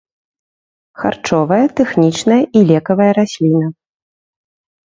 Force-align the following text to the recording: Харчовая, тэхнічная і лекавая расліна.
Харчовая, 1.01 1.59
тэхнічная 1.79 2.39
і 2.57 2.65
лекавая 2.73 3.11
расліна. 3.19 3.67